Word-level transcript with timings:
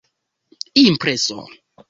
impreso 0.83 1.39